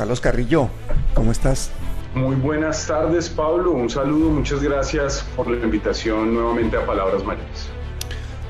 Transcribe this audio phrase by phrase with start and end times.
[0.00, 0.70] Carlos Carrillo,
[1.12, 1.68] ¿cómo estás?
[2.14, 3.72] Muy buenas tardes, Pablo.
[3.72, 7.68] Un saludo, muchas gracias por la invitación nuevamente a Palabras Mayores.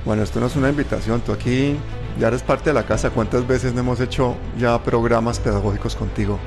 [0.05, 1.77] Bueno, esto no es una invitación, tú aquí
[2.21, 3.11] ya eres parte de la casa.
[3.11, 6.39] ¿Cuántas veces no hemos hecho ya programas pedagógicos contigo?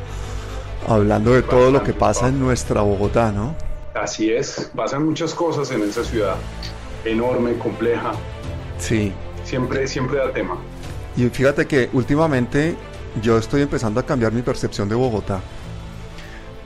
[0.88, 3.57] Hablando de todo lo que pasa en nuestra Bogotá, ¿no?
[3.93, 6.38] Así es, pasan muchas cosas en esa ciudad,
[7.04, 8.13] enorme, compleja.
[8.77, 9.11] Sí.
[9.43, 10.55] Siempre, siempre da tema.
[11.17, 12.77] Y fíjate que últimamente
[13.21, 15.41] yo estoy empezando a cambiar mi percepción de Bogotá.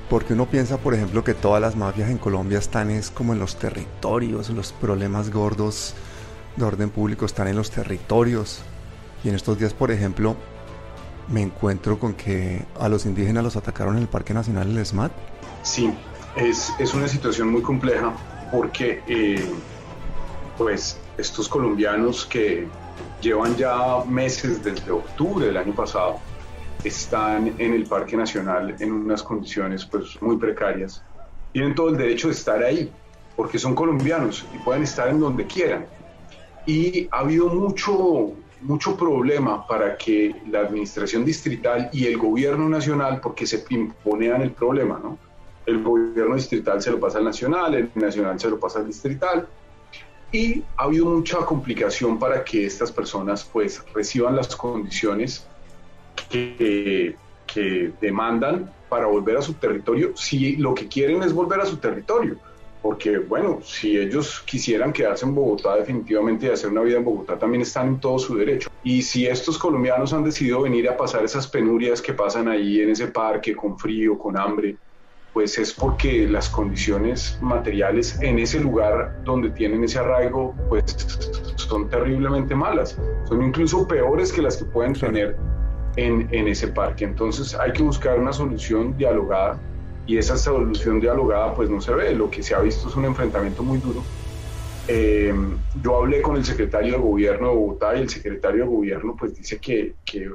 [0.09, 3.39] Porque uno piensa, por ejemplo, que todas las mafias en Colombia están es como en
[3.39, 5.95] los territorios, los problemas gordos
[6.55, 8.61] de orden público están en los territorios.
[9.23, 10.37] Y en estos días, por ejemplo,
[11.27, 15.11] me encuentro con que a los indígenas los atacaron en el Parque Nacional El ESMAD.
[15.63, 15.93] Sí,
[16.37, 18.13] es, es una situación muy compleja
[18.49, 19.45] porque eh,
[20.57, 22.65] pues estos colombianos que
[23.21, 26.21] llevan ya meses desde octubre del año pasado
[26.83, 31.03] están en el Parque Nacional en unas condiciones pues muy precarias.
[31.51, 32.91] Tienen todo el derecho de estar ahí,
[33.35, 35.85] porque son colombianos y pueden estar en donde quieran.
[36.65, 43.21] Y ha habido mucho, mucho problema para que la administración distrital y el gobierno nacional,
[43.21, 45.17] porque se imponían el problema, ¿no?
[45.65, 49.47] El gobierno distrital se lo pasa al nacional, el nacional se lo pasa al distrital.
[50.31, 55.45] Y ha habido mucha complicación para que estas personas pues reciban las condiciones
[56.29, 57.15] que,
[57.99, 62.37] demandan para volver a su territorio si lo que quieren es volver a su territorio.
[62.83, 67.39] Porque, bueno, si ellos quisieran quedarse en Bogotá definitivamente y hacer una vida en Bogotá,
[67.39, 68.69] también están en todo su derecho.
[68.83, 72.91] Y si estos colombianos han decidido venir a pasar esas penurias que pasan ahí en
[72.91, 74.77] ese parque, con frío, con hambre,
[75.33, 80.83] pues es porque las condiciones materiales en ese lugar donde tienen ese arraigo, pues
[81.57, 82.97] son terriblemente malas.
[83.27, 85.35] Son incluso peores que las que pueden tener
[85.97, 87.03] en, en, ese parque.
[87.03, 89.59] Entonces hay que buscar una solución dialogada
[90.05, 92.15] y esa solución dialogada pues no se ve.
[92.15, 94.01] Lo que se ha visto es un enfrentamiento muy duro.
[94.87, 95.33] Eh,
[95.83, 99.35] yo hablé con el secretario de gobierno de Bogotá y el secretario de gobierno pues
[99.35, 100.29] dice que, que,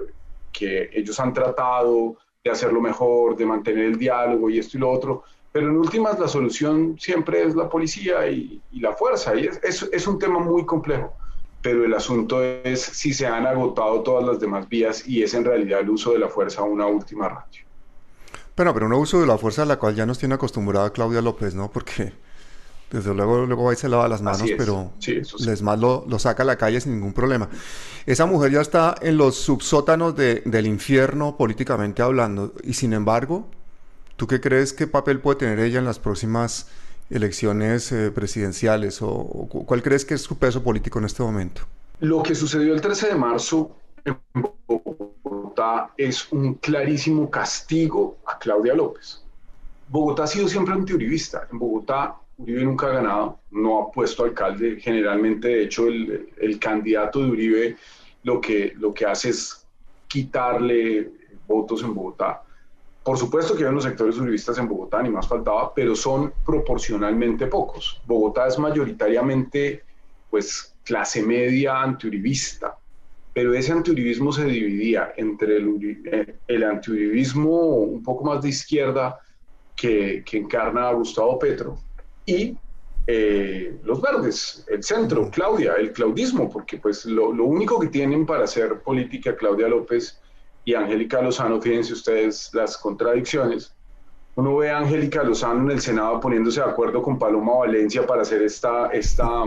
[0.53, 4.91] que ellos han tratado de hacerlo mejor, de mantener el diálogo y esto y lo
[4.91, 5.23] otro,
[5.53, 9.61] pero en últimas la solución siempre es la policía y, y la fuerza y es,
[9.63, 11.15] es, es un tema muy complejo
[11.63, 15.45] pero el asunto es si se han agotado todas las demás vías y es en
[15.45, 17.65] realidad el uso de la fuerza una última ratio.
[18.57, 21.23] Bueno, pero un uso de la fuerza a la cual ya nos tiene acostumbrada Claudia
[21.23, 21.71] López, ¿no?
[21.71, 22.13] Porque
[22.91, 26.19] desde luego luego va y se lava las manos, pero sí, les más lo, lo,
[26.19, 27.49] saca a la calle sin ningún problema.
[28.05, 33.49] Esa mujer ya está en los subsótanos de, del infierno políticamente hablando y sin embargo,
[34.17, 36.69] ¿tú qué crees que papel puede tener ella en las próximas
[37.13, 39.03] elecciones eh, presidenciales?
[39.03, 41.63] O, o, cuál crees que es su peso político en este momento?
[42.01, 44.17] Lo que sucedió el 13 de marzo en
[44.67, 49.23] Bogotá es un clarísimo castigo a Claudia López.
[49.89, 51.47] Bogotá ha sido siempre antiuribista.
[51.53, 54.81] En Bogotá Uribe nunca ha ganado, no ha puesto alcalde.
[54.81, 57.77] Generalmente, de hecho, el, el candidato de Uribe
[58.23, 59.67] lo que, lo que hace es
[60.09, 61.11] quitarle
[61.47, 62.43] votos en Bogotá.
[63.05, 67.49] Por supuesto que hay unos sectores uribistas en Bogotá, ni más faltaba, pero son proporcionalmente
[67.49, 68.01] pocos.
[68.07, 69.83] Bogotá es mayoritariamente,
[70.31, 72.77] pues, clase media antiuribista,
[73.35, 79.19] pero ese antiuribismo se dividía entre el, eh, el antiuribismo un poco más de izquierda
[79.75, 81.79] que, encarna a Gustavo Petro
[82.25, 82.57] y
[83.07, 88.25] eh, los verdes, el centro, Claudia, el claudismo, porque pues lo, lo único que tienen
[88.27, 90.22] para hacer política Claudia López
[90.65, 93.75] y Angélica Lozano, fíjense ustedes las contradicciones.
[94.35, 98.23] Uno ve a Angélica Lozano en el Senado poniéndose de acuerdo con Paloma Valencia para
[98.23, 99.45] hacer esta, esta,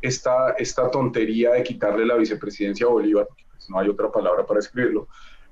[0.00, 4.60] esta, esta tontería de quitarle la vicepresidencia a Bolívar, pues no hay otra palabra para
[4.60, 5.06] escribirlo,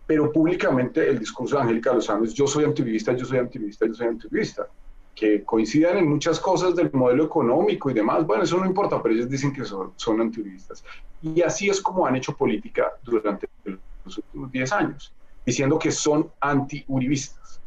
[0.07, 3.95] pero públicamente el discurso de Angélica Lozano es yo soy antivista, yo soy antivista, yo
[3.95, 4.67] soy antivista,
[5.15, 9.15] que coincidan en muchas cosas del modelo económico y demás, bueno, eso no importa, pero
[9.15, 10.83] ellos dicen que son, son antiuribistas.
[11.23, 13.47] Y así es como han hecho política durante
[14.17, 15.13] los últimos 10 años,
[15.45, 17.61] diciendo que son anti-uribistas.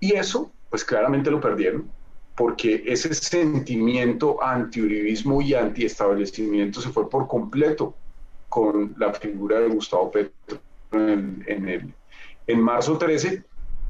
[0.00, 1.90] Y eso, pues claramente lo perdieron,
[2.36, 7.94] porque ese sentimiento anti-uribismo y anti-establecimiento se fue por completo
[8.48, 10.58] con la figura de Gustavo Petro
[10.92, 11.94] en, en, el,
[12.46, 13.44] en marzo 13,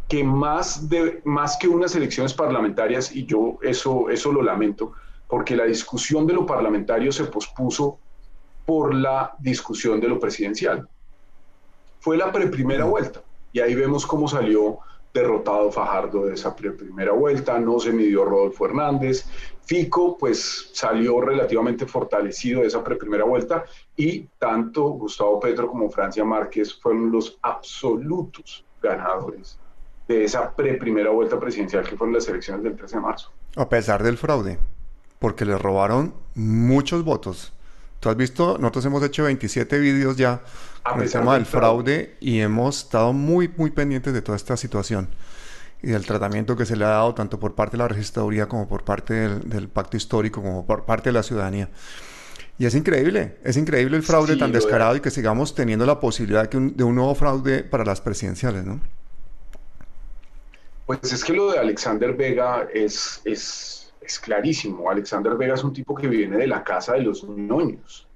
[0.09, 4.93] que más, de, más que unas elecciones parlamentarias, y yo eso, eso lo lamento,
[5.29, 7.99] porque la discusión de lo parlamentario se pospuso
[8.67, 10.89] por la discusión de lo presidencial
[12.01, 13.23] fue la primera vuelta.
[13.53, 14.79] Y ahí vemos cómo salió
[15.13, 19.27] derrotado Fajardo de esa primera vuelta, no se midió Rodolfo Hernández,
[19.63, 23.65] Fico pues salió relativamente fortalecido de esa primera vuelta
[23.97, 29.59] y tanto Gustavo Petro como Francia Márquez fueron los absolutos ganadores
[30.09, 33.31] de esa pre-primera vuelta presidencial que fueron las elecciones del 13 de marzo.
[33.55, 34.59] A pesar del fraude,
[35.21, 37.53] porque le robaron muchos votos.
[38.01, 40.41] Tú has visto, nosotros hemos hecho 27 vídeos ya
[40.83, 45.09] con el tema del fraude, y hemos estado muy, muy pendientes de toda esta situación
[45.83, 48.69] y del tratamiento que se le ha dado tanto por parte de la registraduría como
[48.69, 51.69] por parte del, pacto histórico, como por parte de la ciudadanía.
[52.59, 56.49] Y es increíble, es increíble el fraude tan descarado y que sigamos teniendo la posibilidad
[56.49, 58.81] de, un, de un nuevo fraude para las presidenciales, ¿no?
[60.85, 64.91] Pues es que lo de Alexander Vega es, es, es clarísimo.
[64.91, 68.07] Alexander Vega es un tipo que viene de la casa de los noños.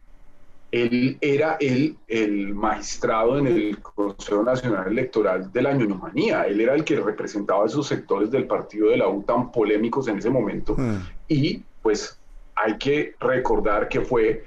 [0.71, 6.49] Él era el, el magistrado en el Consejo Nacional Electoral de la ñoñomanía.
[6.49, 10.19] Él era el que representaba esos sectores del partido de la U tan polémicos en
[10.19, 10.75] ese momento.
[10.77, 10.99] Hmm.
[11.29, 12.19] Y pues
[12.57, 14.47] hay que recordar que fue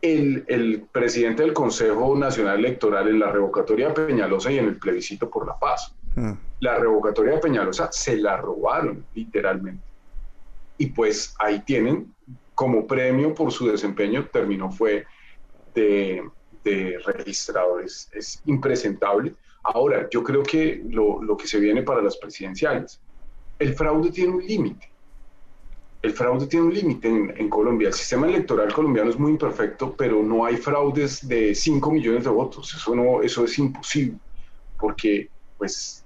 [0.00, 4.76] el, el, presidente del Consejo Nacional Electoral en la revocatoria de Peñalosa y en el
[4.76, 5.94] plebiscito por la paz.
[6.14, 6.32] Hmm.
[6.60, 9.84] La revocatoria de Peñalosa se la robaron, literalmente.
[10.78, 12.14] Y pues ahí tienen,
[12.54, 15.06] como premio por su desempeño, terminó fue
[15.74, 16.22] de,
[16.64, 18.10] de registradores.
[18.12, 19.34] Es impresentable.
[19.62, 23.00] Ahora, yo creo que lo, lo que se viene para las presidenciales,
[23.58, 24.90] el fraude tiene un límite.
[26.02, 27.88] El fraude tiene un límite en, en, Colombia.
[27.88, 32.30] El sistema electoral colombiano es muy imperfecto, pero no hay fraudes de 5 millones de
[32.30, 32.72] votos.
[32.74, 34.18] Eso, no, eso es imposible,
[34.78, 35.28] porque
[35.58, 36.04] pues,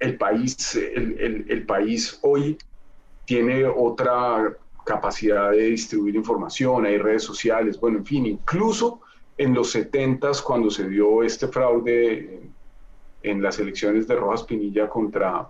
[0.00, 2.58] el, país, el, el, el país hoy
[3.28, 9.02] tiene otra capacidad de distribuir información, hay redes sociales, bueno, en fin, incluso
[9.36, 12.40] en los 70 cuando se dio este fraude
[13.22, 15.46] en, las elecciones de Rojas Pinilla contra,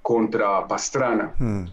[0.00, 1.64] contra Pastrana, hmm.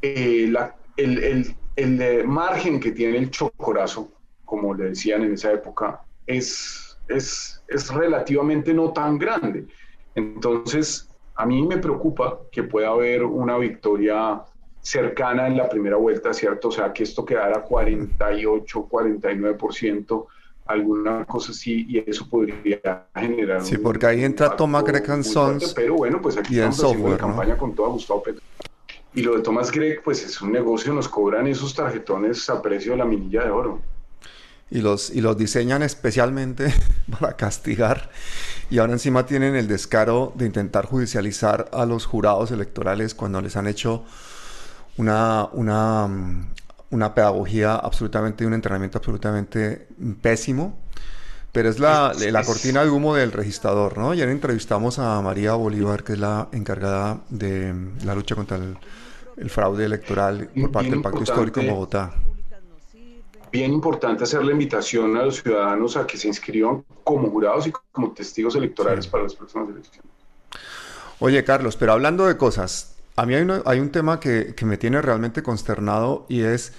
[0.00, 0.50] eh,
[0.96, 4.10] el, el, margen que tiene el chocorazo,
[4.46, 9.66] como le decían en esa época, es, es, es relativamente no tan grande.
[10.14, 14.42] Entonces, a mí me preocupa que pueda haber una victoria
[14.80, 16.68] cercana en la primera vuelta, ¿cierto?
[16.68, 20.26] O sea, que esto quedara 48, 49%,
[20.66, 23.64] alguna cosa así, y eso podría generar...
[23.64, 27.56] Sí, porque ahí entra Thomas Gregg Sons Pero bueno, pues aquí estamos haciendo la campaña
[27.56, 28.42] con todo Gustavo Petro.
[29.14, 32.92] Y lo de Thomas Gregg, pues es un negocio, nos cobran esos tarjetones a precio
[32.92, 33.80] de la minilla de oro.
[34.70, 36.72] Y los, y los diseñan especialmente
[37.20, 38.10] para castigar.
[38.68, 43.56] Y ahora encima tienen el descaro de intentar judicializar a los jurados electorales cuando les
[43.56, 44.04] han hecho
[44.96, 46.48] una, una, mm,
[46.90, 49.88] una pedagogía absolutamente, un entrenamiento absolutamente
[50.20, 50.78] pésimo.
[51.52, 54.10] Pero es la, la, cortina de humo del registrador, ¿no?
[54.10, 57.74] Ayer entrevistamos a María Bolívar, que es la encargada de
[58.04, 62.12] la lucha contra el, fraude electoral por parte del Pacto Histórico en Bogotá.
[63.52, 67.72] Bien importante hacer la invitación a los ciudadanos a que se inscriban como jurados y
[67.92, 70.10] como testigos electorales para las próximas elecciones.
[71.18, 75.42] Oye, Carlos, pero hablando de cosas, a mí hay, un tema que, me tiene realmente
[75.42, 76.74] consternado y es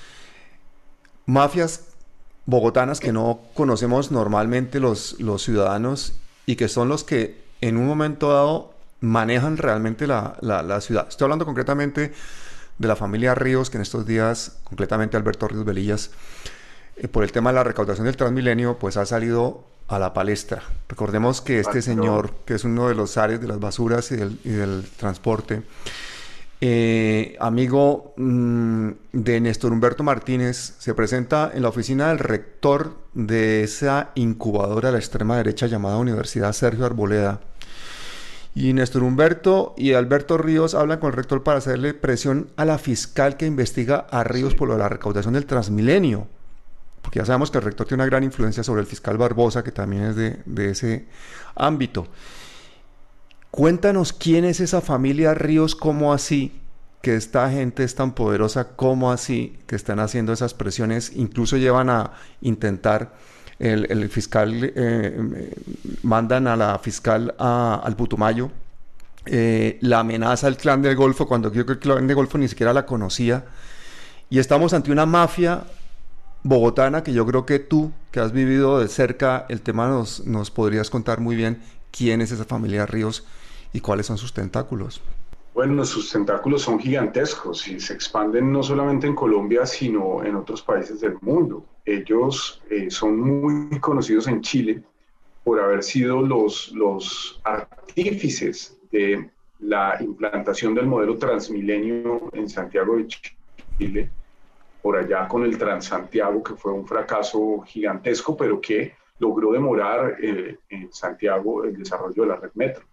[1.26, 1.88] mafias
[2.46, 6.14] bogotanas que no conocemos normalmente los, los ciudadanos
[6.46, 10.38] y que son los que en un momento dado manejan realmente la,
[10.82, 11.08] ciudad.
[11.10, 12.14] Estoy hablando concretamente
[12.78, 16.12] de la familia Ríos, que en estos días, concretamente Alberto Ríos Velillas,
[16.98, 20.64] eh, por el tema de la recaudación del Transmilenio, pues ha salido a la palestra.
[20.90, 24.84] Recordemos que este señor, que es uno de los áreas de las basuras y del
[24.98, 25.64] transporte,
[26.60, 33.64] eh, amigo mm, de Néstor Humberto Martínez, se presenta en la oficina del rector de
[33.64, 37.42] esa incubadora de la extrema derecha llamada Universidad Sergio Arboleda.
[38.56, 42.80] Y Néstor Humberto y Alberto Ríos hablan con el rector para hacerle presión a la
[42.80, 46.28] fiscal que investiga a Ríos por la recaudación del Transmilenio.
[47.08, 49.72] Porque ya sabemos que el rector tiene una gran influencia sobre el fiscal Barbosa, que
[49.72, 51.06] también es de, de ese
[51.56, 52.06] ámbito.
[53.50, 56.60] Cuéntanos quién es esa familia Ríos, cómo así,
[57.02, 61.90] que esta gente es tan poderosa, cómo así, que están haciendo esas presiones, incluso llevan
[61.90, 62.12] a
[62.42, 63.14] intentar,
[63.58, 65.56] el, fiscal, eh,
[66.04, 68.52] mandan a la fiscal al Putumayo,
[69.26, 72.50] eh, la amenaza al clan del Golfo, cuando creo que el clan del Golfo ni
[72.50, 73.46] siquiera la conocía,
[74.30, 75.64] y estamos ante una mafia
[76.44, 80.52] bogotana que yo creo que tú, que has vivido de cerca el tema, nos, nos
[80.52, 83.26] podrías contar muy bien quién es esa familia Ríos
[83.74, 85.02] y cuáles son sus tentáculos.
[85.54, 90.62] Bueno, sus tentáculos son gigantescos y se expanden no solamente en Colombia, sino en otros
[90.62, 91.66] países del mundo.
[91.84, 94.84] Ellos eh, son muy conocidos en Chile
[95.44, 103.08] por haber sido los, los artífices de la implantación del modelo Transmilenio en Santiago de
[103.80, 104.12] Chile,
[104.88, 110.60] por allá con el Transantiago, que fue un fracaso gigantesco, pero que logró demorar eh,
[110.70, 112.86] en Santiago el desarrollo de la red metro.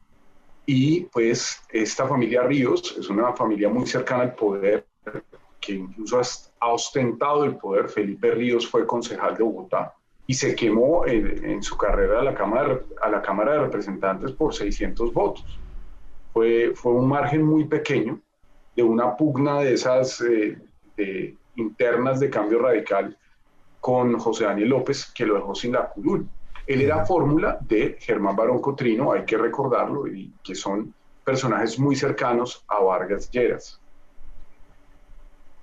[0.67, 4.85] Y pues esta familia Ríos es una familia muy cercana al poder,
[5.61, 6.21] que incluso
[6.59, 7.89] ha ostentado el poder.
[7.89, 9.95] Felipe Ríos fue concejal de Bogotá
[10.27, 14.53] y se quemó en, su carrera a la, Cámara, a la Cámara de Representantes por
[14.53, 15.61] 600 votos.
[16.33, 18.19] Fue, fue un margen muy pequeño
[18.75, 23.17] de una pugna de esas eh, internas de cambio radical
[23.81, 26.27] con José Daniel López, que lo dejó sin la curul.
[26.67, 31.97] Él era fórmula de Germán Barón Cotrino, hay que recordarlo, y que son personajes muy
[31.97, 33.81] cercanos a Vargas Lleras.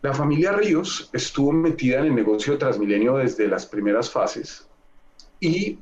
[0.01, 4.67] La familia Ríos estuvo metida en el negocio de Transmilenio desde las primeras fases
[5.39, 5.77] y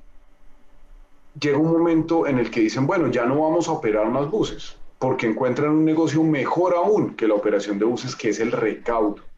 [1.39, 4.75] llega un momento en el que dicen, bueno, ya no vamos a operar más buses,
[4.97, 9.28] porque encuentran un negocio mejor aún que la operación de buses, que es el recaudo.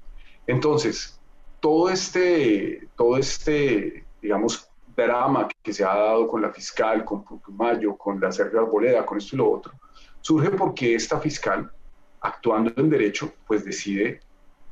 [0.52, 1.18] Entonces,
[1.62, 7.96] todo este, todo este, digamos, drama que se ha dado con la fiscal, con Putumayo,
[7.96, 9.72] con la Sergio Arboleda, con esto y lo otro,
[10.20, 11.72] surge porque esta fiscal,
[12.20, 14.20] actuando en derecho, pues decide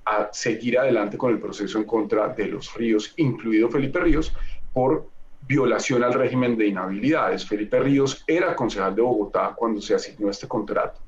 [0.04, 4.34] a seguir adelante con el proceso en contra de los Ríos, incluido Felipe Ríos,
[4.74, 5.08] por
[5.48, 7.48] violación al régimen de inhabilidades.
[7.48, 11.00] Felipe Ríos era concejal de Bogotá cuando se asignó este contrato.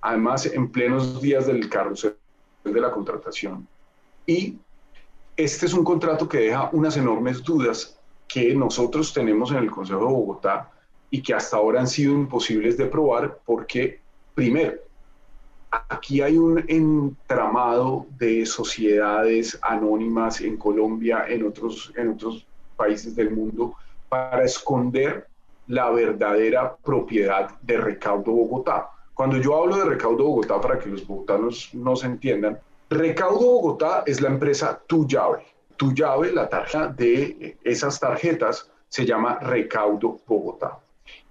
[0.00, 2.16] Además, en plenos días del carrusel
[2.64, 3.68] de la contratación.
[4.30, 4.56] Y
[5.36, 9.98] este es un contrato que deja unas enormes dudas que nosotros tenemos en el Consejo
[9.98, 10.70] de Bogotá
[11.10, 13.98] y que hasta ahora han sido imposibles de probar porque,
[14.36, 14.74] primero,
[15.88, 22.46] aquí hay un entramado de sociedades anónimas en Colombia, en otros, en otros
[22.76, 23.74] países del mundo,
[24.08, 25.26] para esconder
[25.66, 28.90] la verdadera propiedad de Recaudo Bogotá.
[29.12, 32.60] Cuando yo hablo de Recaudo Bogotá, para que los bogotanos nos entiendan,
[32.90, 35.44] Recaudo Bogotá es la empresa Tu Llave.
[35.76, 40.80] Tu Llave, la tarjeta de esas tarjetas, se llama Recaudo Bogotá.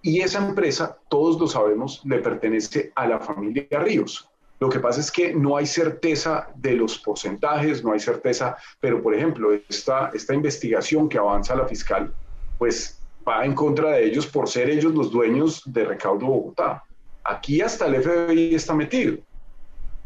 [0.02, 4.30] Y esa empresa, todos lo sabemos, le pertenece a la familia Ríos.
[4.62, 9.04] Lo que pasa es que no hay certeza de los porcentajes, no hay certeza, pero
[9.04, 12.14] por ejemplo, esta, esta investigación que avanza la fiscal,
[12.58, 16.86] pues va en contra de ellos por ser ellos los dueños de Recaudo Bogotá.
[17.26, 19.18] Aquí hasta el FBI está metido,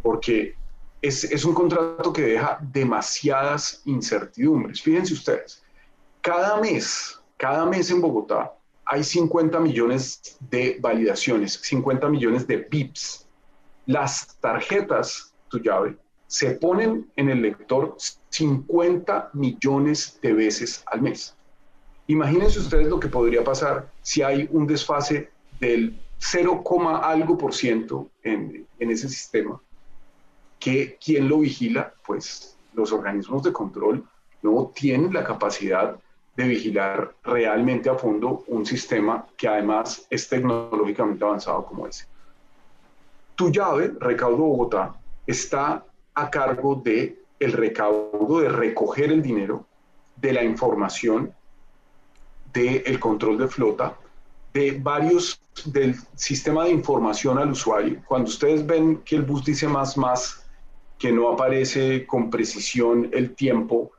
[0.02, 0.56] porque
[1.04, 4.82] es, un contrato que deja demasiadas incertidumbres.
[4.82, 5.62] Fíjense ustedes,
[6.22, 8.54] cada mes, cada mes en Bogotá
[8.86, 13.28] hay 50 millones de validaciones, 50 millones de VIPs.
[13.86, 17.98] Las tarjetas, tu llave, se ponen en el lector
[18.30, 21.36] 50 millones de veces al mes.
[22.08, 25.30] Imagínense ustedes lo que podría pasar si hay un desfase
[25.60, 26.64] del 0,
[27.04, 29.62] algo por ciento en, en ese sistema
[30.63, 34.01] que quien lo vigila, pues los organismos de control
[34.41, 35.98] no tienen la capacidad
[36.38, 42.05] de vigilar realmente a fondo un sistema que además es tecnológicamente avanzado como ese.
[43.36, 44.96] Tu llave, Recaudo Bogotá,
[45.27, 49.65] está a cargo de el recaudo de recoger el dinero,
[50.15, 51.34] de la información,
[52.53, 53.98] del control de flota,
[54.53, 58.01] de varios del sistema de información al usuario.
[58.05, 60.43] Cuando ustedes ven que el bus dice más más,
[61.04, 63.92] que no aparece con precisión el tiempo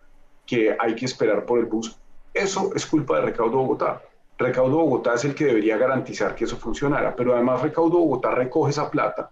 [0.46, 1.94] que hay que esperar por el bus.
[2.32, 4.00] Eso es culpa de Recaudo Bogotá.
[4.38, 8.70] Recaudo Bogotá es el que debería garantizar que eso funcionara, pero además Recaudo Bogotá recoge
[8.70, 9.30] esa plata,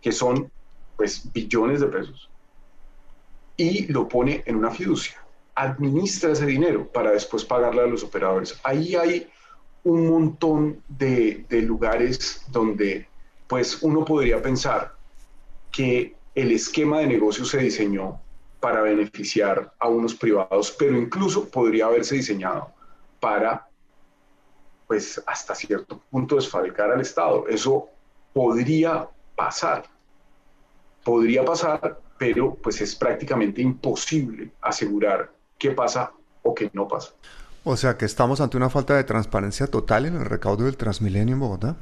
[0.00, 0.50] que son
[0.96, 2.28] pues billones de pesos,
[3.56, 5.24] y lo pone en una fiducia.
[5.54, 8.58] Administra ese dinero para después pagarle a los operadores.
[8.64, 9.30] Ahí hay
[9.84, 13.06] un montón de, de lugares donde
[13.46, 14.96] pues uno podría pensar
[15.70, 18.20] que el esquema de negocio se diseñó
[18.60, 22.70] para beneficiar a unos privados, pero incluso podría haberse diseñado
[23.18, 23.66] para,
[24.86, 27.46] pues, hasta cierto punto desfalcar al Estado.
[27.48, 27.88] Eso
[28.32, 29.84] podría pasar,
[31.04, 36.12] podría pasar, pero pues es prácticamente imposible asegurar qué pasa
[36.42, 37.10] o qué no pasa.
[37.64, 41.34] O sea que estamos ante una falta de transparencia total en el recaudo del Transmilenio
[41.34, 41.76] en Bogotá.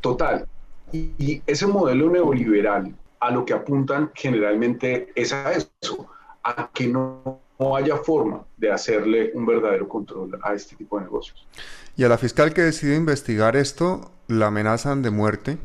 [0.00, 0.46] Total.
[0.92, 6.08] Y, y ese modelo neoliberal a lo que apuntan generalmente es a eso,
[6.42, 7.40] a que no,
[7.76, 11.46] haya forma de hacerle un verdadero control a este tipo de negocios.
[11.94, 15.58] Y a la fiscal que decide investigar esto, la amenazan de muerte.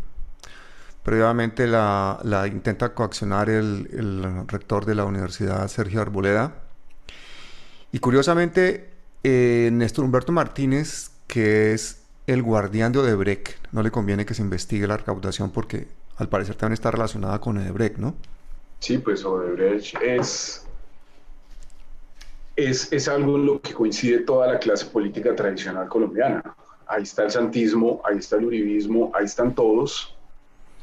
[1.04, 2.20] Previamente la,
[2.52, 6.64] intenta coaccionar el, rector de la universidad, Sergio Arboleda.
[7.94, 8.90] Y curiosamente,
[9.24, 14.42] eh, Néstor Humberto Martínez, que es el guardián de Odebrecht, no le conviene que se
[14.42, 18.16] investigue la recaudación porque al parecer también está relacionada con Odebrecht, ¿no?
[18.80, 20.66] Sí, pues Odebrecht es,
[22.56, 26.56] es, es algo en lo que coincide toda la clase política tradicional colombiana.
[26.88, 30.16] ahí está el santismo, ahí está el uribismo, ahí están todos.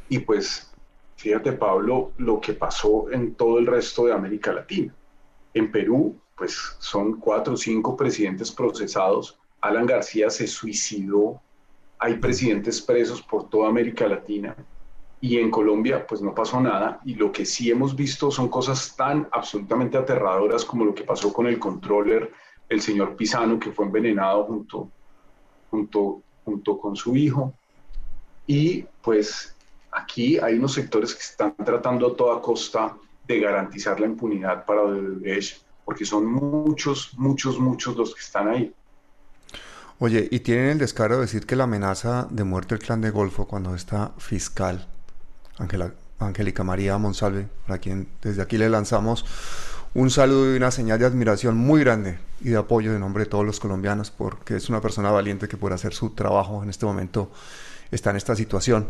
[0.09, 0.71] Y pues,
[1.17, 4.95] fíjate Pablo, lo que pasó en todo el resto de América Latina.
[5.55, 9.39] En Perú, pues son cuatro o cinco presidentes procesados.
[9.61, 11.41] Alan García se suicidó.
[11.99, 14.57] Hay presidentes presos por toda América Latina.
[15.23, 17.01] Y en Colombia, pues no pasó nada.
[17.05, 21.33] Y lo que sí hemos visto son cosas tan absolutamente aterradoras como lo que pasó
[21.33, 22.33] con el controller,
[22.69, 24.91] el señor Pisano, que fue envenenado junto,
[25.71, 27.55] junto, junto con su hijo.
[28.49, 29.55] Y pues
[29.93, 32.97] aquí hay unos sectores que están tratando a toda costa
[33.29, 38.75] de garantizar la impunidad para Odebrecht, porque son muchos, muchos, muchos los que están ahí.
[40.01, 43.11] Oye, y tienen el descaro de decir que la amenaza de muerte del clan de
[43.11, 44.89] Golfo cuando está fiscal,
[46.19, 49.25] Angélica María Monsalve, para quien desde aquí le lanzamos
[49.95, 53.31] un saludo y una señal de admiración muy grande y de apoyo de nombre de
[53.31, 56.87] todos los colombianos, porque es una persona valiente que por hacer su trabajo en este
[56.87, 57.31] momento
[57.91, 58.89] está en esta situación.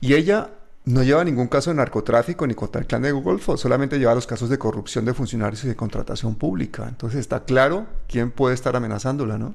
[0.00, 0.50] Y ella
[0.84, 4.26] no lleva ningún caso de narcotráfico ni contra el clan de Golfo, solamente lleva los
[4.26, 6.86] casos de corrupción de funcionarios y de contratación pública.
[6.88, 9.54] Entonces está claro quién puede estar amenazándola, ¿no?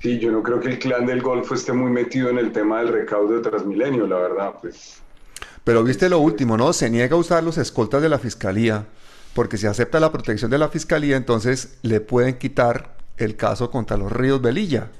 [0.00, 2.80] Sí, yo no creo que el clan del Golfo esté muy metido en el tema
[2.80, 5.00] del recaudo de Transmilenio, la verdad, pues.
[5.64, 6.72] Pero viste lo último, ¿no?
[6.72, 8.86] Se niega a usar los escoltas de la fiscalía
[9.34, 13.96] porque si acepta la protección de la fiscalía, entonces le pueden quitar el caso contra
[13.96, 14.90] los ríos Velilla.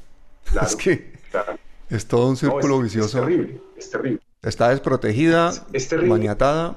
[0.62, 1.14] es que
[1.88, 3.18] es todo un círculo vicioso.
[3.18, 4.20] Es terrible, es terrible.
[4.42, 5.52] Está desprotegida,
[6.06, 6.76] maniatada.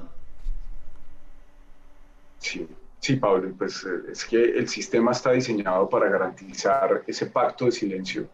[2.38, 2.66] Sí,
[3.00, 7.72] sí, Pablo, pues eh, es que el sistema está diseñado para garantizar ese pacto de
[7.72, 8.28] silencio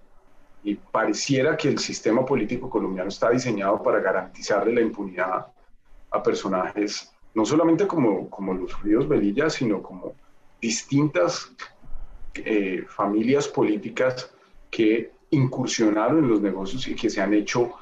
[0.64, 5.46] y pareciera que el sistema político colombiano está diseñado para garantizarle la impunidad
[6.10, 10.14] a personajes no solamente como, como los ríos Velilla, sino como
[10.60, 11.50] distintas
[12.34, 14.30] eh, familias políticas
[14.70, 17.74] que incursionaron en los negocios y que se han hecho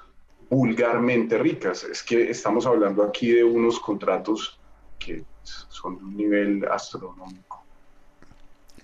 [0.49, 1.85] vulgarmente ricas.
[1.85, 4.59] Es que estamos hablando aquí de unos contratos
[4.99, 7.63] que son de un nivel astronómico.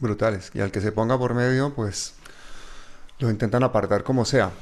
[0.00, 0.50] Brutales.
[0.54, 2.14] Y al que se ponga por medio, pues
[3.18, 4.52] lo intentan apartar como sea.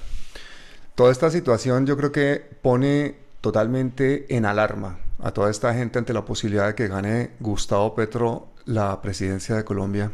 [0.95, 6.12] Toda esta situación yo creo que pone totalmente en alarma a toda esta gente ante
[6.12, 10.11] la posibilidad de que gane Gustavo Petro la presidencia de Colombia.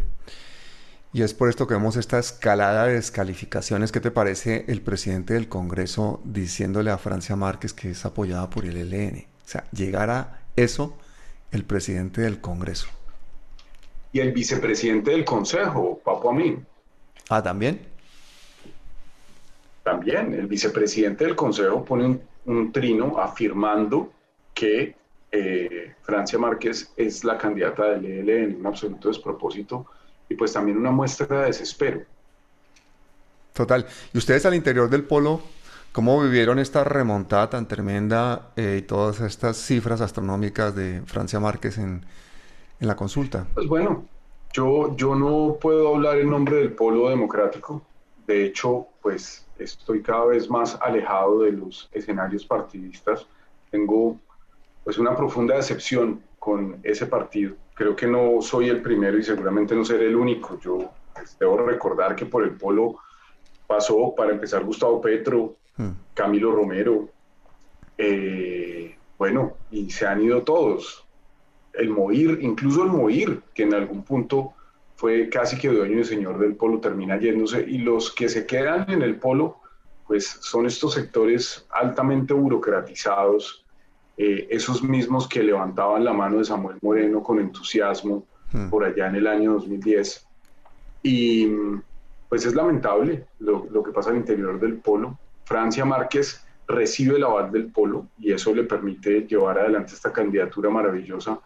[1.15, 3.93] Y es por esto que vemos esta escalada de descalificaciones.
[3.93, 8.65] ¿Qué te parece el presidente del Congreso diciéndole a Francia Márquez que es apoyada por
[8.65, 9.27] el ELN?
[9.45, 10.97] O sea, llegar a eso
[11.51, 12.89] el presidente del Congreso.
[14.13, 16.67] Y el vicepresidente del Consejo, Papo Amin.
[17.29, 17.92] Ah, también.
[19.83, 24.13] También, el vicepresidente del Consejo pone un, un trino afirmando
[24.55, 24.95] que
[25.31, 29.87] eh, Francia Márquez es la candidata del ELN, un absoluto despropósito
[30.29, 32.03] y pues también una muestra de desespero.
[33.53, 33.87] Total.
[34.13, 35.41] ¿Y ustedes al interior del polo,
[35.93, 41.79] cómo vivieron esta remontada tan tremenda eh, y todas estas cifras astronómicas de Francia Márquez
[41.79, 42.05] en,
[42.81, 43.47] en, la consulta?
[43.55, 44.07] Pues bueno,
[44.53, 47.83] yo, yo no puedo hablar en nombre del polo democrático.
[48.27, 53.27] De hecho, pues estoy cada vez más alejado de los escenarios partidistas.
[53.71, 54.19] Tengo
[54.85, 57.55] pues una profunda decepción con ese partido.
[57.75, 60.59] Creo que no soy el primero y seguramente no seré el único.
[60.61, 62.97] Yo pues, debo recordar que por el polo
[63.67, 65.91] pasó para empezar Gustavo Petro, hmm.
[66.15, 67.09] Camilo Romero,
[67.97, 71.05] eh, bueno, y se han ido todos.
[71.73, 74.53] El Moir, incluso el Moir, que en algún punto
[75.03, 78.89] fue casi que dueño y señor del polo, termina yéndose, y los que se quedan
[78.89, 79.57] en el polo,
[80.07, 83.65] pues son estos sectores altamente burocratizados,
[84.17, 88.71] eh, esos mismos que levantaban la mano de Samuel Moreno con entusiasmo hmm.
[88.71, 90.25] por allá en el año 2010.
[91.03, 91.49] Y
[92.29, 95.19] pues es lamentable lo, lo, que pasa al interior del polo.
[95.47, 100.71] Francia Márquez recibe el aval del polo y eso le permite llevar adelante esta candidatura
[100.71, 101.41] maravillosa.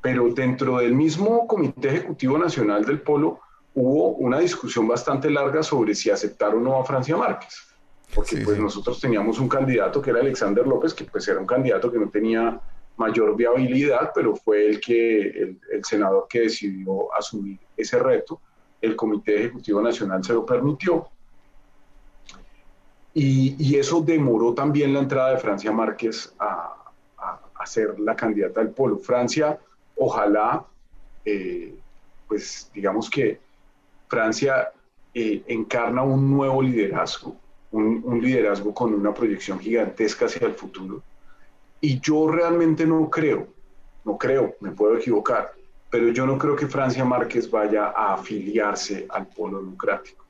[0.00, 3.40] Pero dentro del mismo Comité Ejecutivo Nacional del Polo
[3.74, 7.70] hubo una discusión bastante larga sobre si aceptar o no a Francia Márquez
[8.14, 11.90] porque pues nosotros teníamos un candidato que era Alexander López, que pues era un candidato
[11.90, 12.60] que no tenía
[12.96, 18.40] mayor viabilidad, pero fue el que el, senador que decidió asumir ese reto.
[18.80, 21.08] El Comité Ejecutivo Nacional se lo permitió.
[23.14, 26.76] Y, y eso demoró también la entrada de Francia Márquez a,
[27.18, 28.98] a, ser la candidata del polo.
[28.98, 29.58] Francia,
[30.00, 30.64] ojalá,
[31.24, 31.74] eh,
[32.26, 33.38] pues digamos que
[34.08, 34.72] Francia
[35.14, 37.36] eh, encarna un nuevo liderazgo
[37.72, 41.02] un, liderazgo con una proyección gigantesca hacia el futuro.
[41.80, 43.48] Y yo realmente no creo,
[44.04, 45.52] no creo, me puedo equivocar,
[45.88, 50.24] pero yo no creo que Francia Márquez vaya a afiliarse al polo democrático.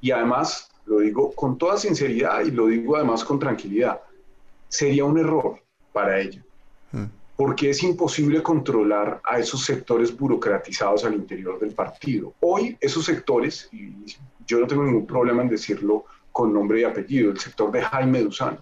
[0.00, 4.00] Y además, lo digo con toda sinceridad y lo digo además con tranquilidad,
[4.68, 5.60] sería un error
[5.92, 6.42] para ella.
[7.36, 12.32] Porque es imposible controlar a esos sectores burocratizados al interior del partido.
[12.40, 13.92] Hoy esos sectores, y
[14.46, 18.22] yo no tengo ningún problema en decirlo con nombre y apellido, el sector de Jaime
[18.22, 18.58] Duzán,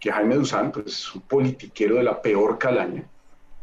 [0.00, 3.04] que Jaime Duzán pues, es un politiquero de la peor calaña,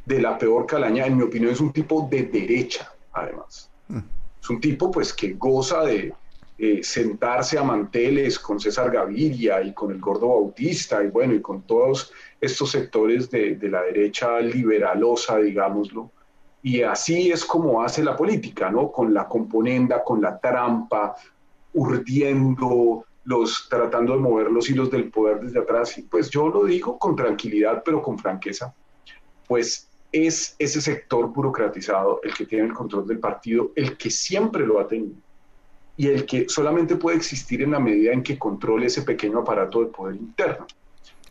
[0.06, 3.70] de la peor calaña, en mi opinión es un tipo de derecha, además.
[3.88, 4.00] Mm.
[4.42, 6.14] Es un tipo pues que goza de
[6.60, 11.40] eh, sentarse a manteles con César Gaviria y con el Gordo Bautista y bueno, y
[11.40, 16.12] con todos estos sectores de, la derecha liberalosa, digámoslo.
[16.64, 18.92] Y así es como hace la política, ¿no?
[18.92, 21.16] Con la componenda, con la trampa,
[21.74, 25.96] urdiendo, los, tratando de mover los hilos del poder desde atrás.
[26.00, 28.74] Y pues yo lo digo con tranquilidad, pero con franqueza.
[29.48, 34.66] Pues es ese sector burocratizado el que tiene el control del partido, el que siempre
[34.66, 35.27] lo ha tenido
[35.98, 39.82] y el que solamente puede existir en la medida en que controle ese pequeño aparato
[39.82, 40.68] de poder interno.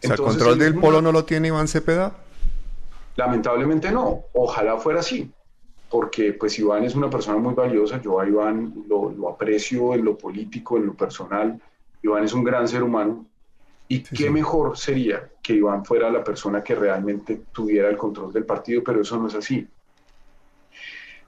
[0.03, 2.13] ¿el control del polo no lo tiene Iván Cepeda?
[3.17, 5.31] Lamentablemente no, ojalá fuera así,
[5.89, 10.05] porque pues Iván es una persona muy valiosa, yo a Iván lo, lo aprecio en
[10.05, 11.59] lo político, en lo personal,
[12.03, 13.25] Iván es un gran ser humano,
[13.89, 18.45] y qué mejor sería que Iván fuera la persona que realmente tuviera el control del
[18.45, 19.67] partido, pero eso no es así.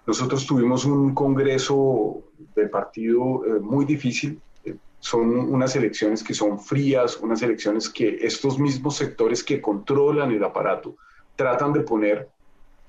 [0.08, 2.22] Nosotros tuvimos un congreso
[2.56, 4.40] del partido eh, muy difícil.
[4.64, 10.32] Eh, son unas elecciones que son frías, unas elecciones que estos mismos sectores que controlan
[10.32, 10.96] el aparato
[11.36, 12.28] tratan de poner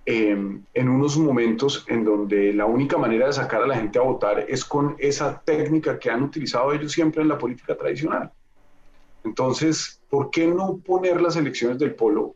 [0.06, 4.04] em, en unos momentos en donde la única manera de sacar a la gente a
[4.04, 8.32] votar es con esa técnica que han utilizado ellos siempre en la política tradicional
[9.24, 12.36] entonces, ¿por qué no poner las elecciones del polo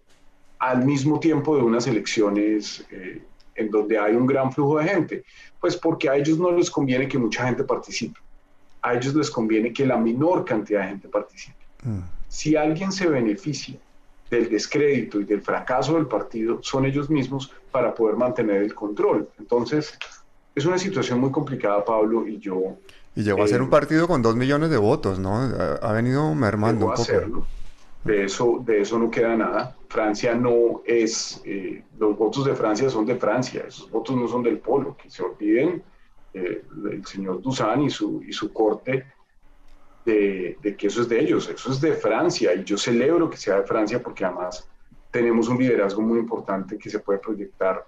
[0.60, 3.22] al mismo tiempo de unas elecciones eh,
[3.56, 5.24] en donde hay un gran flujo de gente?
[5.60, 8.20] Pues porque a ellos no les conviene que mucha gente participe.
[8.82, 11.58] A ellos les conviene que la menor cantidad de gente participe.
[11.84, 12.00] Mm.
[12.28, 13.76] Si alguien se beneficia
[14.30, 19.30] del descrédito y del fracaso del partido, son ellos mismos para poder mantener el control.
[19.39, 19.98] Entonces,
[20.56, 22.78] es una situación muy complicada, Pablo, y yo
[23.16, 25.36] y llegó a ser un eh, partido con dos millones de votos, ¿no?
[25.38, 27.46] Ha, venido mermando un poco.
[28.04, 29.76] De eso, de eso no queda nada.
[29.93, 34.41] Francia no es, eh, los votos de Francia son de Francia, esos votos no son
[34.41, 35.84] del polo, que se olviden
[36.34, 39.06] eh, el señor Dusan y su, y su corte
[40.03, 43.38] de, de, que eso es de ellos, eso es de Francia y yo celebro que
[43.38, 44.67] sea de Francia porque además
[45.12, 47.86] tenemos un liderazgo muy importante que se puede proyectar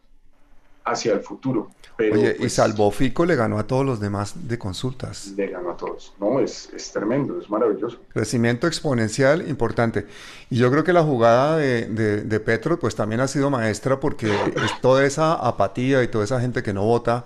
[0.85, 1.71] hacia el futuro.
[1.97, 5.27] Oye, y pues, salvo Fico le ganó a todos los demás de consultas.
[5.35, 6.13] Le ganó a todos.
[6.19, 7.99] No, es, es tremendo, es maravilloso.
[8.13, 10.05] Crecimiento exponencial importante.
[10.49, 14.27] Y yo creo que la jugada de, de, Petro pues también ha sido maestra porque
[14.27, 17.25] es toda esa apatía y toda esa gente que no vota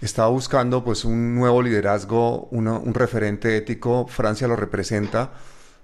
[0.00, 4.06] estaba buscando pues un nuevo liderazgo, un referente ético.
[4.08, 5.30] Francia lo representa.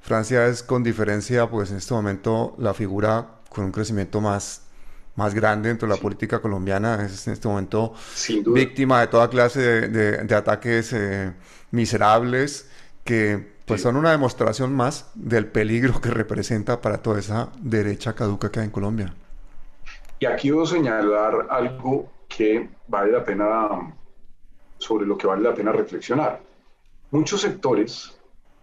[0.00, 4.67] Francia es con diferencia pues en este momento la figura con un crecimiento más
[5.18, 7.92] más grande dentro de la política colombiana, es en este momento
[8.46, 11.32] víctima de toda clase de, ataques eh,
[11.72, 12.70] miserables
[13.02, 18.50] que pues son una demostración más del peligro que representa para toda esa derecha caduca
[18.50, 19.12] que hay en Colombia.
[20.20, 23.92] Y aquí debo señalar algo que vale la pena,
[24.78, 26.40] sobre lo que vale la pena reflexionar.
[27.10, 28.16] Muchos sectores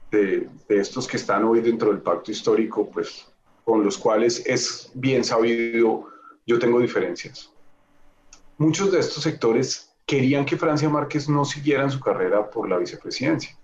[0.10, 3.28] de, de estos que están hoy dentro del pacto histórico, pues
[3.65, 6.14] con los cuales es bien sabido
[6.46, 7.52] yo tengo diferencias.
[8.58, 12.78] Muchos de estos sectores querían que Francia Márquez no siguiera en su carrera por la
[12.78, 13.58] vicepresidencia.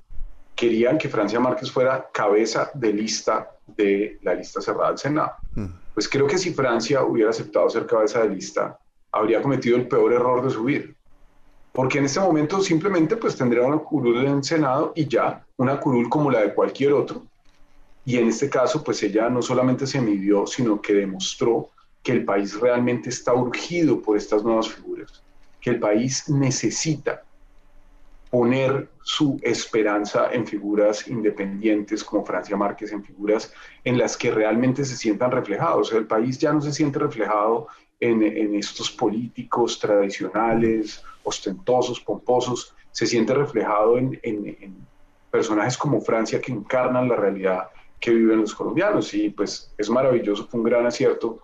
[0.55, 5.31] Querían que Francia Márquez fuera cabeza de lista de la lista cerrada del Senado.
[5.55, 5.65] Mm.
[5.93, 8.77] Pues creo que si Francia hubiera aceptado ser cabeza de lista,
[9.11, 10.85] habría cometido el peor error de su vida.
[11.71, 15.79] Porque en este momento simplemente pues tendría una curul en el Senado y ya, una
[15.79, 17.23] curul como la de cualquier otro.
[18.03, 21.69] Y en este caso pues ella no solamente se midió, sino que demostró
[22.03, 25.23] que el país realmente está urgido por estas nuevas figuras,
[25.59, 27.23] que el país necesita
[28.29, 34.85] poner su esperanza en figuras independientes como Francia Márquez, en figuras en las que realmente
[34.85, 35.91] se sientan reflejados.
[35.91, 37.67] el país ya no se siente reflejado
[37.99, 44.75] en, estos políticos tradicionales, ostentosos, pomposos, se siente reflejado en, en
[45.29, 47.67] personajes como Francia que encarnan la realidad
[47.99, 49.13] que viven los colombianos.
[49.13, 51.41] Y pues es maravilloso, fue un gran acierto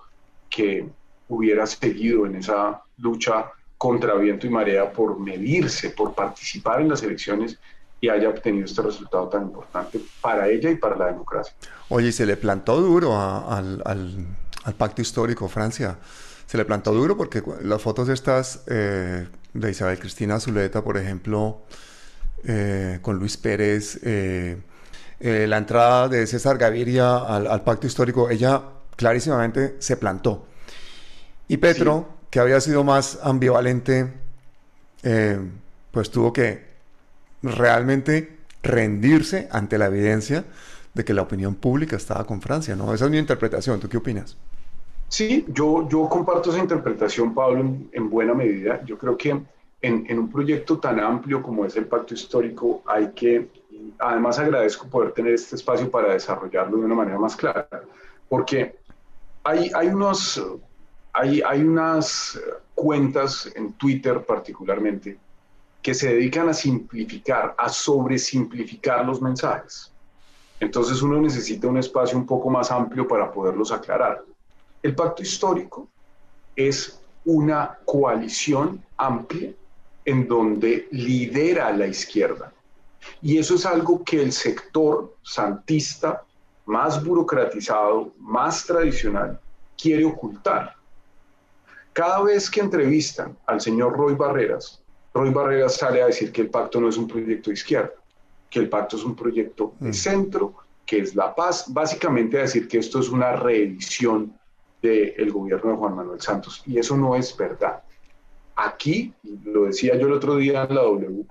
[0.50, 0.88] que
[1.30, 7.04] hubiera seguido en esa lucha contra viento y marea por medirse, por participar en las
[7.04, 7.58] elecciones
[8.00, 11.54] y haya obtenido este resultado tan importante para ella y para la democracia.
[11.90, 14.28] Oye, se le plantó duro al,
[14.78, 15.98] pacto histórico Francia.
[16.46, 21.62] Se le plantó duro porque las fotos estas eh, de Isabel Cristina Zuleta, por ejemplo,
[22.46, 24.58] eh, con Luis Pérez, eh,
[25.20, 28.62] la entrada de César Gaviria al, pacto histórico, ella
[28.98, 30.46] clarísimamente se plantó.
[31.48, 34.12] Y Petro, que había sido más ambivalente,
[35.92, 36.66] pues tuvo que
[37.42, 40.44] realmente rendirse ante la evidencia
[40.94, 42.94] de que la opinión pública estaba con Francia, ¿no?
[42.94, 43.80] Esa es mi interpretación.
[43.80, 44.36] ¿Tú qué opinas?
[45.08, 48.84] Sí, yo, yo comparto esa interpretación, Pablo, en, buena medida.
[48.84, 49.40] Yo creo que
[49.82, 53.48] en, un proyecto tan amplio como es el Pacto Histórico hay que,
[54.00, 57.68] además agradezco poder tener este espacio para desarrollarlo de una manera más clara,
[58.28, 58.76] porque
[59.48, 60.44] hay, unos,
[61.14, 62.40] hay, hay unas
[62.76, 65.18] cuentas en Twitter particularmente
[65.82, 69.92] que se dedican a simplificar, a sobresimplificar los mensajes.
[70.60, 74.24] Entonces uno necesita un espacio un poco más amplio para poderlos aclarar.
[74.84, 75.88] El pacto histórico
[76.56, 79.52] es una coalición amplia
[80.04, 82.52] en donde lidera la izquierda.
[83.22, 86.24] Y eso es algo que el sector santista
[86.68, 89.40] más burocratizado, más tradicional,
[89.76, 90.76] quiere ocultar.
[91.94, 94.82] Cada vez que entrevistan al señor Roy Barreras,
[95.14, 97.94] Roy Barreras sale a decir que el pacto no es un proyecto de izquierda
[98.50, 99.94] que el pacto es un proyecto de mm.
[99.94, 104.34] centro, que es la paz, básicamente a decir que esto es una reedición
[104.82, 106.64] del gobierno de Juan Manuel Santos.
[106.66, 107.84] Y eso no es verdad.
[108.56, 111.26] Aquí, lo decía yo el otro día en la W,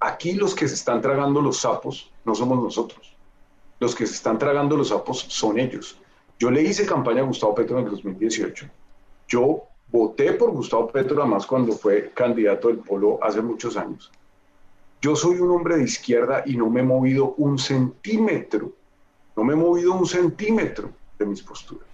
[0.00, 3.11] aquí los que se están tragando los sapos no somos nosotros.
[3.82, 5.98] Los que se están tragando los sapos son ellos.
[6.38, 8.66] Yo le hice campaña a Gustavo Petro en el 2018.
[9.26, 14.12] Yo voté por Gustavo Petro, además cuando fue candidato del Polo hace muchos años.
[15.00, 18.70] Yo soy un hombre de izquierda y no me he movido un centímetro,
[19.34, 21.88] no me he movido un centímetro de mis posturas.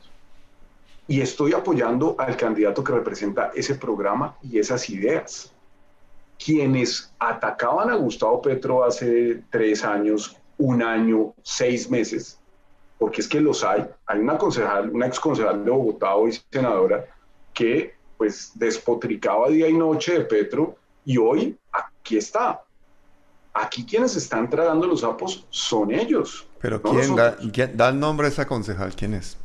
[1.07, 5.55] Y estoy apoyando al candidato que representa ese programa y esas ideas.
[6.39, 12.39] Quienes atacaban a Gustavo Petro hace tres años, un año, seis meses,
[12.99, 13.87] porque es que los hay.
[14.07, 17.07] Hay una concejal, una ex concejal de Bogotá hoy senadora
[17.55, 22.63] que pues despotricaba día y noche de Petro y hoy aquí está.
[23.55, 26.47] Aquí quienes están tragando los sapos son ellos.
[26.61, 27.37] Pero ¿quién da,
[27.75, 28.95] da, el nombre a esa concejal?
[28.95, 29.37] ¿Quién es?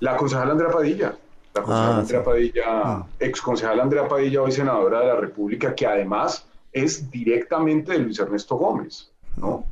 [0.00, 1.16] La concejal Andrea Padilla.
[1.54, 3.06] La concejal ah, Andrea Padilla, ah.
[3.18, 8.18] ex concejal Andrea Padilla, hoy senadora de la República, que además es directamente de Luis
[8.18, 9.64] Ernesto Gómez, ¿no?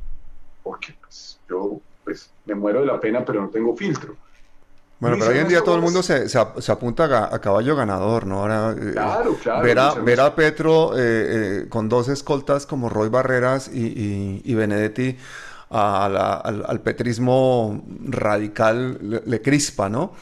[0.69, 4.15] Porque pues, yo pues, me muero de la pena, pero no tengo filtro.
[4.99, 8.41] Bueno, pero hoy en día todo el mundo se, se, apunta a, caballo ganador, ¿no?
[8.41, 10.03] Ahora, eh, claro, claro.
[10.03, 15.17] Ver a, Petro eh, eh, con dos escoltas como Roy Barreras y, y, Benedetti
[15.71, 20.13] al, petrismo radical le crispa, ¿no?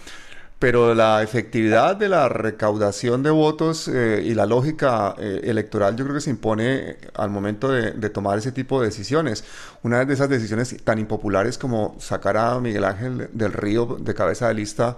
[0.60, 6.04] Pero la efectividad de la recaudación de votos eh, y la lógica eh, electoral yo
[6.04, 9.44] creo que se impone al momento de, tomar ese tipo de decisiones.
[9.84, 14.48] Una de esas decisiones tan impopulares como sacar a Miguel Ángel del Río de cabeza
[14.48, 14.98] de lista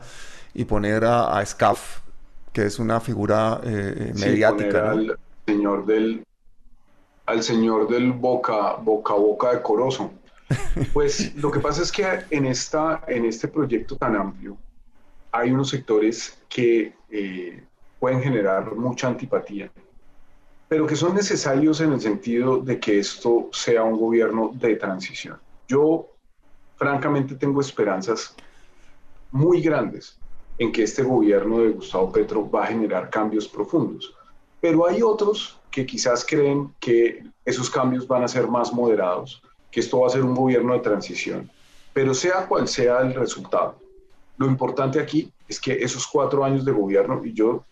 [0.54, 2.00] y poner a, Scaf,
[2.54, 4.92] que es una figura eh, mediática.
[4.92, 6.24] al señor del
[7.26, 10.12] al señor del boca boca boca decoroso.
[10.94, 14.58] Pues lo que pasa es que en esta en este proyecto tan amplio
[15.32, 17.64] hay unos sectores que eh,
[18.00, 19.72] pueden generar mucha antipatía,
[20.68, 25.38] pero que son necesarios en el sentido de que esto sea un gobierno de transición.
[25.68, 26.08] Yo,
[26.78, 28.36] francamente, tengo esperanzas
[29.32, 30.18] muy grandes
[30.58, 34.14] en que este gobierno de Gustavo Petro va a generar cambios profundos,
[34.60, 39.80] pero hay otros que quizás creen que esos cambios van a ser más moderados, que
[39.80, 41.50] esto va a ser un gobierno de transición,
[41.94, 43.78] pero sea cual sea el resultado,
[44.40, 47.66] lo importante aquí es que esos cuatro años de gobierno, y yo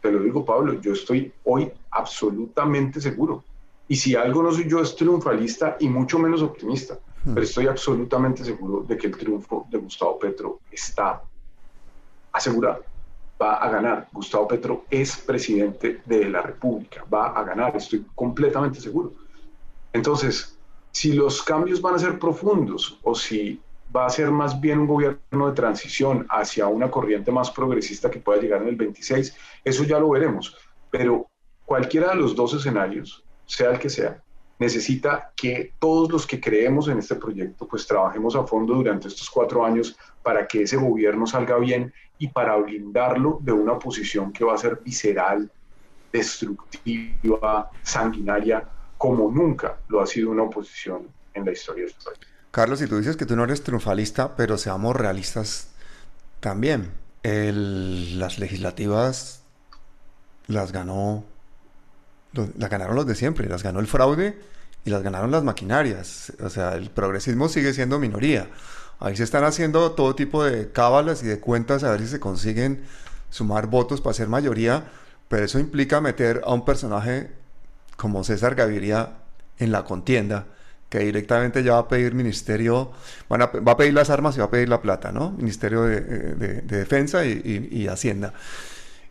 [0.00, 3.44] te lo digo, Pablo, yo estoy hoy absolutamente seguro.
[3.86, 6.98] Y si algo no soy yo, es triunfalista y mucho menos optimista.
[7.24, 7.34] Hmm.
[7.34, 11.22] Pero estoy absolutamente seguro de que el triunfo de Gustavo Petro está
[12.32, 12.82] asegurado.
[13.40, 14.08] Va a ganar.
[14.10, 17.04] Gustavo Petro es presidente de la República.
[17.12, 17.76] Va a ganar.
[17.76, 19.12] Estoy completamente seguro.
[19.92, 20.56] Entonces,
[20.92, 23.60] si los cambios van a ser profundos o si
[23.94, 28.20] va a ser más bien un gobierno de transición hacia una corriente más progresista que
[28.20, 30.56] pueda llegar en el 26, eso ya lo veremos.
[30.90, 31.26] Pero
[31.64, 34.22] cualquiera de los dos escenarios, sea el que sea,
[34.58, 39.28] necesita que todos los que creemos en este proyecto, pues trabajemos a fondo durante estos
[39.28, 44.44] cuatro años para que ese gobierno salga bien y para blindarlo de una posición que
[44.44, 45.50] va a ser visceral,
[46.12, 52.35] destructiva, sanguinaria, como nunca lo ha sido una oposición en la historia de este país.
[52.50, 55.68] Carlos, y tú dices que tú no eres triunfalista, pero seamos realistas
[56.40, 56.92] también.
[57.22, 59.42] las legislativas
[60.46, 61.24] las ganó
[62.56, 64.38] las ganaron los de siempre, las ganó el fraude
[64.84, 66.32] y las ganaron las maquinarias.
[66.40, 68.50] O sea, el progresismo sigue siendo minoría.
[68.98, 72.20] Ahí se están haciendo todo tipo de cábalas y de cuentas a ver si se
[72.20, 72.84] consiguen
[73.30, 74.84] sumar votos para ser mayoría,
[75.28, 77.30] pero eso implica meter a un personaje
[77.96, 79.14] como César Gaviria
[79.58, 80.46] en la contienda,
[80.88, 82.92] que directamente ya va a pedir ministerio,
[83.30, 85.32] va a pedir las armas y va a pedir la plata, ¿no?
[85.32, 88.32] Ministerio de, Defensa y, Hacienda.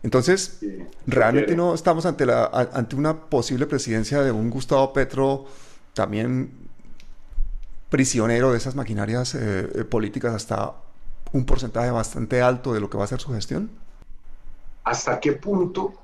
[0.02, 0.60] Entonces,
[1.06, 5.46] realmente no estamos ante, la, ante una posible presidencia de un Gustavo Petro
[5.94, 6.50] también
[7.88, 10.74] prisionero de esas maquinarias eh, eh, políticas hasta
[11.32, 13.70] un porcentaje bastante alto de lo que va a ser su gestión?
[14.84, 15.94] ¿Hasta qué punto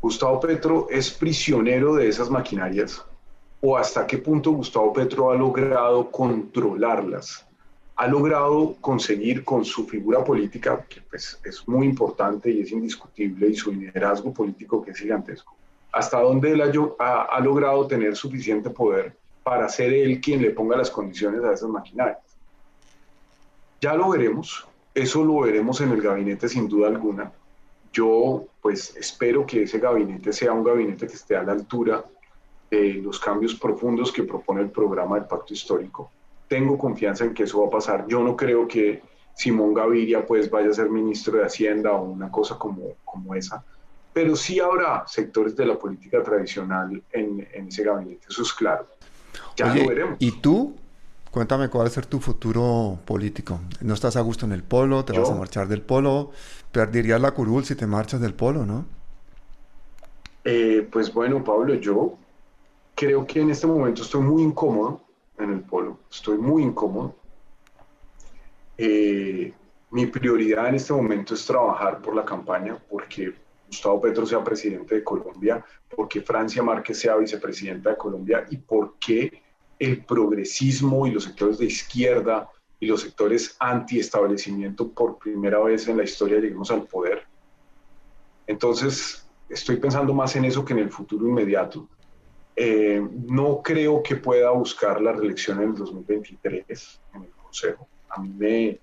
[0.00, 3.02] Gustavo Petro es prisionero de esas maquinarias?
[3.60, 7.46] ¿O hasta qué punto Gustavo Petro ha logrado controlarlas?
[7.96, 13.48] Ha logrado conseguir con su figura política, que pues, es muy importante y es indiscutible,
[13.48, 15.56] y su liderazgo político que es gigantesco,
[15.92, 16.62] hasta dónde él
[16.98, 21.52] ha, ha logrado tener suficiente poder para ser él quien le ponga las condiciones a
[21.52, 22.18] esas maquinarias.
[23.80, 27.30] Ya lo veremos, eso lo veremos en el gabinete sin duda alguna.
[27.92, 32.04] Yo pues espero que ese gabinete sea un gabinete que esté a la altura
[32.70, 36.10] de los cambios profundos que propone el programa del pacto histórico.
[36.48, 38.06] Tengo confianza en que eso va a pasar.
[38.08, 39.02] Yo no creo que
[39.34, 43.62] Simón Gaviria pues vaya a ser ministro de Hacienda o una cosa como, como esa,
[44.12, 48.86] pero sí habrá sectores de la política tradicional en, en ese gabinete, eso es claro.
[49.56, 50.16] Ya lo veremos.
[50.18, 50.74] ¿Y tú?
[51.30, 53.60] Cuéntame cuál va a ser tu futuro político.
[53.82, 55.04] ¿No estás a gusto en el polo?
[55.04, 56.30] ¿Te vas a marchar del polo?
[56.72, 58.86] Perderías la curul si te marchas del polo, ¿no?
[60.44, 62.16] Eh, pues bueno, Pablo, yo
[62.96, 65.02] creo que en este momento estoy muy incómodo
[65.38, 65.98] en el polo.
[66.10, 67.14] Estoy muy incómodo.
[68.78, 69.52] Eh,
[69.90, 73.34] mi prioridad en este momento es trabajar por la campaña porque
[73.68, 79.42] Gustavo Petro sea presidente de Colombia, porque Francia Márquez sea vicepresidenta de Colombia y porque
[79.78, 82.48] el progresismo y los sectores de izquierda
[82.80, 87.24] y los sectores anti-establecimiento por primera vez en la historia lleguemos al poder.
[88.46, 91.88] Entonces, estoy pensando más en eso que en el futuro inmediato.
[92.56, 97.86] Eh, no creo que pueda buscar la reelección en el 2023 en el Consejo.
[98.08, 98.78] A mí me,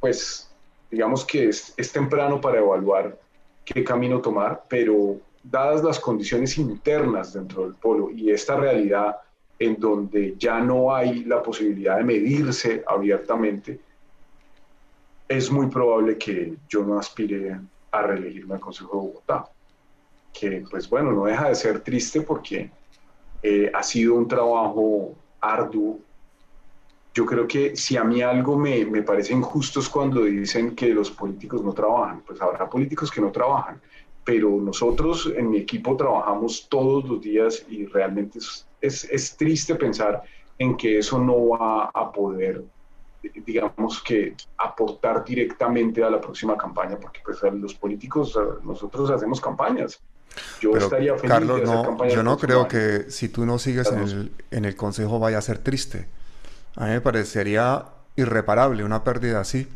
[0.00, 0.50] pues,
[0.90, 3.18] digamos que es, es temprano para evaluar
[3.64, 9.16] qué camino tomar, pero dadas las condiciones internas dentro del polo y esta realidad
[9.58, 13.80] en donde ya no hay la posibilidad de medirse abiertamente,
[15.28, 19.50] es muy probable que yo no aspire a reelegirme al Consejo de Bogotá.
[20.38, 22.70] Que pues bueno, no deja de ser triste porque
[23.42, 25.98] eh, ha sido un trabajo arduo.
[27.14, 30.88] Yo creo que si a mí algo me, me parece injusto es cuando dicen que
[30.94, 32.22] los políticos no trabajan.
[32.26, 33.80] Pues habrá políticos que no trabajan,
[34.24, 39.74] pero nosotros en mi equipo trabajamos todos los días y realmente es es, es triste
[39.74, 40.22] pensar
[40.58, 42.64] en que eso no va a poder
[43.44, 50.00] digamos que aportar directamente a la próxima campaña, porque pues los políticos, nosotros hacemos campañas.
[50.60, 53.88] Yo estaría feliz Carlos, de hacer no, Yo no creo que si tú no sigues
[53.88, 56.06] en el, en el consejo vaya a ser triste.
[56.76, 57.86] A mí me parecería
[58.16, 59.68] irreparable una pérdida así,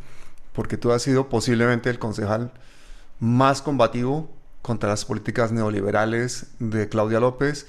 [0.53, 2.53] porque tú has sido posiblemente el concejal
[3.19, 4.31] más combativo
[4.63, 7.67] contra las políticas neoliberales de Claudia López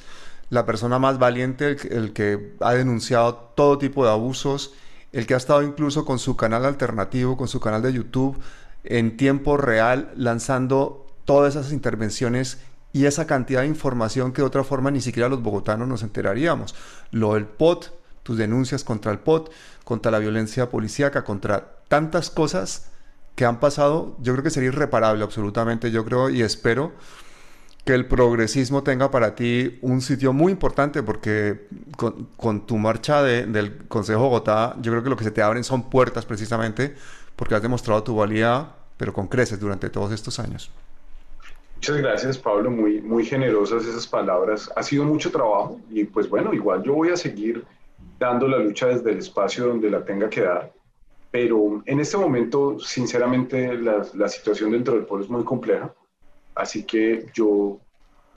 [0.54, 4.74] la persona más valiente, el, que ha denunciado todo tipo de abusos,
[5.12, 8.40] el que ha estado incluso con su canal alternativo, con su canal de YouTube,
[8.84, 12.60] en tiempo real, lanzando todas esas intervenciones
[12.94, 16.76] y esa cantidad de información que de otra forma ni siquiera los bogotanos nos enteraríamos.
[17.12, 19.52] Lo del POT, tus denuncias contra el POT,
[19.84, 22.92] contra la violencia policíaca, contra tantas cosas
[23.36, 26.94] que han pasado, yo creo que sería irreparable absolutamente, yo creo y espero
[27.84, 33.88] que el progresismo tenga para ti un sitio muy importante porque con, tu marcha del
[33.88, 36.96] Consejo de Bogotá yo creo que lo que se te abren son puertas precisamente
[37.36, 40.72] porque has demostrado tu valía pero con creces durante todos estos años.
[41.84, 44.72] Muchas gracias Pablo, muy, muy generosas esas palabras.
[44.74, 47.66] Ha sido mucho trabajo y pues bueno, igual yo voy a seguir
[48.18, 50.72] dando la lucha desde el espacio donde la tenga que dar,
[51.30, 55.94] pero en este momento sinceramente la, la situación dentro del pueblo es muy compleja
[56.56, 57.80] Así que yo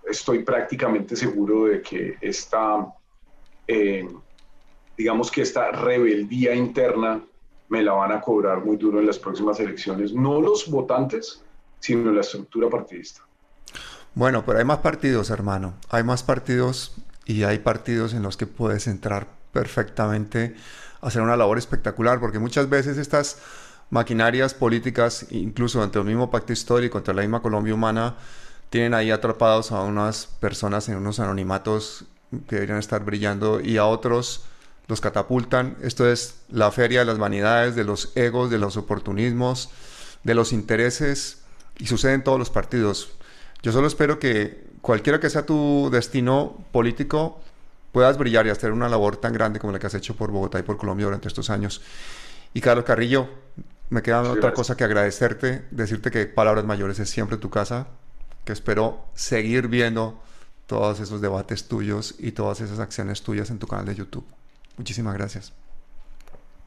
[0.05, 2.93] estoy prácticamente seguro de que esta,
[3.69, 4.09] eh,
[4.99, 7.25] digamos que esta rebeldía interna
[7.69, 11.45] me la van a cobrar muy duro en las próximas elecciones, no los votantes,
[11.79, 13.26] sino la estructura partidista.
[14.17, 15.75] Bueno, pero hay más partidos, hermano.
[15.91, 16.95] Hay más partidos
[17.27, 20.57] y hay partidos en los que puedes entrar perfectamente
[21.03, 23.37] hacer una labor espectacular, porque muchas veces estas
[23.91, 28.17] maquinarias políticas, incluso ante el mismo pacto histórico, ante la misma Colombia humana,
[28.71, 32.07] tienen ahí atrapados a unas personas en unos anonimatos
[32.49, 34.47] que deberían estar brillando y a otros
[34.89, 35.77] los catapultan.
[35.83, 39.69] Esto es la feria de las vanidades, de los egos, de los oportunismos,
[40.25, 41.43] de los intereses
[41.77, 43.11] y sucede en todos los partidos.
[43.63, 47.41] Yo solo espero que cualquiera que sea tu destino político
[47.93, 50.59] puedas brillar y hacer una labor tan grande como la que has hecho por Bogotá
[50.59, 51.83] y por Colombia durante estos años.
[52.53, 53.29] Y Carlos Carrillo,
[53.89, 57.87] me queda otra cosa que agradecerte, decirte que Palabras Mayores es siempre tu casa,
[58.45, 60.21] que espero seguir viendo
[60.67, 64.27] todos esos debates tuyos y todas esas acciones tuyas en tu canal de YouTube.
[64.77, 65.53] Muchísimas gracias.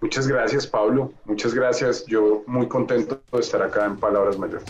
[0.02, 1.14] Muchas gracias, Pablo.
[1.26, 2.06] Muchas gracias.
[2.06, 4.64] Yo muy contento de estar acá en Palabras Mayores.